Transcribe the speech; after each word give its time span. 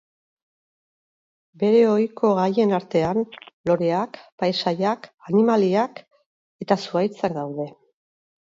Bere 1.63 1.83
ohiko 1.89 2.31
gaien 2.39 2.73
artean, 2.79 3.21
loreak, 3.71 4.19
paisaiak, 4.45 5.07
animaliak 5.31 6.05
eta 6.67 6.81
zuhaitzak 6.83 7.41
daude. 7.41 7.73